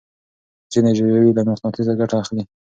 ځينې 0.71 0.91
ژوي 0.97 1.33
له 1.37 1.41
مقناطيسه 1.49 1.93
ګټه 1.99 2.15
اخلي. 2.23 2.43